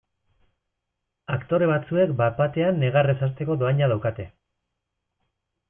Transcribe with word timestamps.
Aktore 1.35 1.67
batzuek 1.73 2.15
bat 2.23 2.41
batean 2.41 2.81
negarrez 2.85 3.17
hasteko 3.29 3.59
dohaina 3.65 3.93
daukate. 3.95 4.29